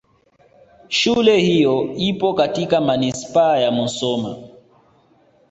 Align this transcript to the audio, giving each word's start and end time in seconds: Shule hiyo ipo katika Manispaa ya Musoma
Shule 0.87 1.37
hiyo 1.39 1.93
ipo 1.97 2.33
katika 2.33 2.81
Manispaa 2.81 3.57
ya 3.57 3.71
Musoma 3.71 4.37